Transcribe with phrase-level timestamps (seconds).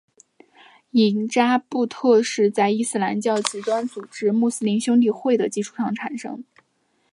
[0.89, 6.43] 伊扎布特是在伊斯兰教极端组织穆斯林兄弟会的基础上产生。